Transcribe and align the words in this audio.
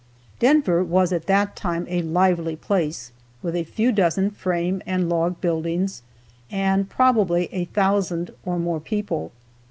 Denver 0.39 0.83
was 0.83 1.13
at 1.13 1.27
that 1.27 1.55
time 1.55 1.85
a 1.87 2.01
lively 2.01 2.55
place, 2.55 3.11
with 3.43 3.55
a 3.55 3.63
few 3.63 3.91
dozen 3.91 4.31
frame 4.31 4.81
and 4.87 5.07
log 5.07 5.39
buildings, 5.41 6.01
and 6.49 6.89
probably 6.89 7.45
a 7.51 7.65
thousand 7.65 8.31
or 8.43 8.57
more 8.57 8.79
people. 8.79 9.31